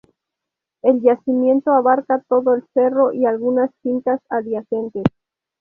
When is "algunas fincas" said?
3.27-4.19